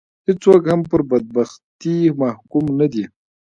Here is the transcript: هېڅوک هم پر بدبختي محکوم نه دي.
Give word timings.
هېڅوک 0.27 0.63
هم 0.71 0.81
پر 0.89 1.01
بدبختي 1.09 1.97
محکوم 2.21 2.65
نه 2.79 2.87
دي. 2.93 3.03